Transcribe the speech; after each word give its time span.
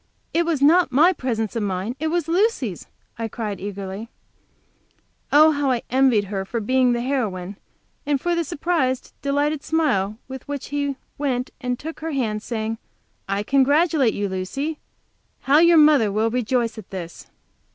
"It 0.33 0.47
was 0.47 0.63
not 0.63 0.91
my 0.91 1.13
presence 1.13 1.55
of 1.55 1.61
mind, 1.61 1.95
it 1.99 2.07
was 2.07 2.27
Lucy's!" 2.27 2.87
I 3.19 3.27
cried, 3.27 3.59
eagerly. 3.61 4.09
Oh, 5.31 5.51
how 5.51 5.69
I 5.69 5.83
envied 5.91 6.23
her 6.23 6.43
for 6.43 6.59
being 6.59 6.91
the 6.93 7.01
heroine, 7.03 7.55
and 8.03 8.19
for 8.19 8.33
the 8.33 8.43
surprised, 8.43 9.13
delighted 9.21 9.61
smile 9.63 10.17
with 10.27 10.47
which 10.47 10.69
he 10.69 10.95
went 11.19 11.51
and 11.61 11.77
took 11.77 11.99
her 11.99 12.13
hand, 12.13 12.41
saying, 12.41 12.79
"I 13.29 13.43
congratulate 13.43 14.15
you, 14.15 14.27
Lucy! 14.27 14.79
How 15.41 15.59
your 15.59 15.77
mother 15.77 16.11
will 16.11 16.31
rejoice 16.31 16.79
at 16.79 16.89
this!" 16.89 17.27